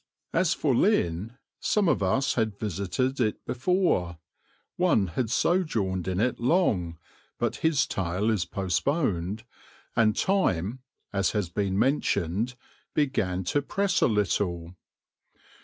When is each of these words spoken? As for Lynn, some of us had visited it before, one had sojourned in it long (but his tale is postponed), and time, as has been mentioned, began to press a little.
As 0.33 0.55
for 0.55 0.73
Lynn, 0.73 1.37
some 1.59 1.87
of 1.87 2.01
us 2.01 2.33
had 2.33 2.57
visited 2.57 3.19
it 3.19 3.45
before, 3.45 4.17
one 4.75 5.09
had 5.09 5.29
sojourned 5.29 6.07
in 6.07 6.19
it 6.19 6.39
long 6.39 6.97
(but 7.37 7.57
his 7.57 7.85
tale 7.85 8.31
is 8.31 8.43
postponed), 8.43 9.43
and 9.95 10.15
time, 10.15 10.79
as 11.13 11.33
has 11.33 11.49
been 11.49 11.77
mentioned, 11.77 12.55
began 12.95 13.43
to 13.43 13.61
press 13.61 14.01
a 14.01 14.07
little. 14.07 14.75